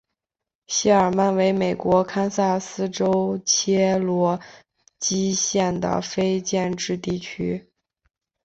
[0.65, 4.39] 谢尔曼为美国堪萨斯州切罗
[4.97, 7.67] 基县的非建制地区。